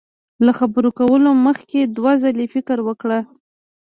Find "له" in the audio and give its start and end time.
0.45-0.51